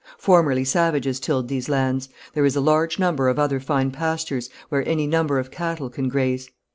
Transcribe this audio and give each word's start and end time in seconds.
Formerly 0.17 0.63
savages 0.65 1.19
tilled 1.19 1.47
these 1.47 1.69
lands.... 1.69 2.09
There 2.33 2.43
is 2.43 2.55
a 2.55 2.59
large 2.59 2.97
number 2.97 3.27
of 3.29 3.37
other 3.37 3.59
fine 3.59 3.91
pastures, 3.91 4.49
where 4.69 4.81
any 4.87 5.05
number 5.05 5.37
of 5.37 5.51
cattle 5.51 5.91
can 5.91 6.09
graze.... 6.09 6.49